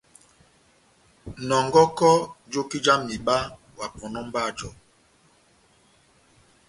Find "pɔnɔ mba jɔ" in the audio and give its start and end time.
3.97-4.69